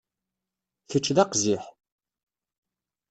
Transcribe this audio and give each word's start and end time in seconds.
Kečč 0.89 1.07
d 1.15 1.17
aqziḥ. 1.23 1.63